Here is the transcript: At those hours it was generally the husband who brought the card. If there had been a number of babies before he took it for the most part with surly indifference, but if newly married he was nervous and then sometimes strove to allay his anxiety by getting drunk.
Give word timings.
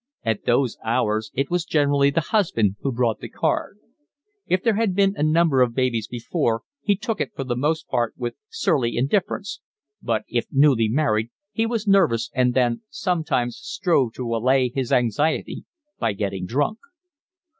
At 0.23 0.45
those 0.45 0.79
hours 0.83 1.29
it 1.35 1.51
was 1.51 1.63
generally 1.63 2.09
the 2.09 2.21
husband 2.33 2.75
who 2.81 2.91
brought 2.91 3.19
the 3.19 3.29
card. 3.29 3.77
If 4.47 4.63
there 4.63 4.73
had 4.73 4.95
been 4.95 5.13
a 5.15 5.21
number 5.21 5.61
of 5.61 5.75
babies 5.75 6.07
before 6.07 6.63
he 6.81 6.95
took 6.95 7.21
it 7.21 7.33
for 7.35 7.43
the 7.43 7.55
most 7.55 7.87
part 7.87 8.15
with 8.17 8.33
surly 8.49 8.97
indifference, 8.97 9.59
but 10.01 10.23
if 10.27 10.47
newly 10.51 10.89
married 10.89 11.29
he 11.51 11.67
was 11.67 11.87
nervous 11.87 12.31
and 12.33 12.55
then 12.55 12.81
sometimes 12.89 13.57
strove 13.61 14.13
to 14.13 14.35
allay 14.35 14.71
his 14.73 14.91
anxiety 14.91 15.65
by 15.99 16.13
getting 16.13 16.47
drunk. 16.47 16.79